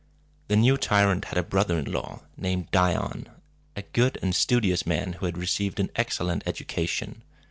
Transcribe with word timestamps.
The 0.47 0.55
new 0.55 0.77
tyrant 0.77 1.25
had 1.25 1.37
a 1.37 1.43
brother 1.43 1.77
in 1.77 1.85
law 1.91 2.23
named 2.35 2.71
Di´on, 2.71 3.27
a 3.75 3.83
good 3.83 4.17
and 4.23 4.33
studious 4.33 4.83
man, 4.87 5.13
who 5.13 5.27
had 5.27 5.37
received 5.37 5.79
an 5.79 5.91
excellent 5.95 6.41
education. 6.47 7.21